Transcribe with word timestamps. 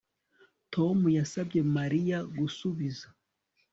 Tom 0.73 0.97
yasabye 1.17 1.59
Mariya 1.75 2.17
gusubiza 2.37 3.05